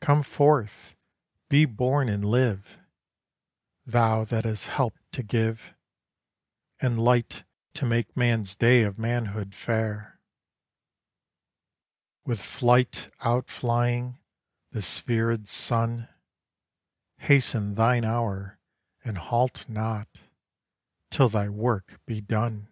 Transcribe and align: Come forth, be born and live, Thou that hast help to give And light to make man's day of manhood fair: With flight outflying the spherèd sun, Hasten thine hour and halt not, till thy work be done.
Come 0.00 0.22
forth, 0.22 0.96
be 1.50 1.66
born 1.66 2.08
and 2.08 2.24
live, 2.24 2.78
Thou 3.84 4.24
that 4.24 4.46
hast 4.46 4.68
help 4.68 4.96
to 5.12 5.22
give 5.22 5.74
And 6.80 6.98
light 6.98 7.44
to 7.74 7.84
make 7.84 8.16
man's 8.16 8.54
day 8.54 8.84
of 8.84 8.98
manhood 8.98 9.54
fair: 9.54 10.18
With 12.24 12.40
flight 12.40 13.12
outflying 13.18 14.16
the 14.70 14.78
spherèd 14.80 15.46
sun, 15.46 16.08
Hasten 17.18 17.74
thine 17.74 18.06
hour 18.06 18.58
and 19.04 19.18
halt 19.18 19.68
not, 19.68 20.08
till 21.10 21.28
thy 21.28 21.50
work 21.50 22.00
be 22.06 22.22
done. 22.22 22.68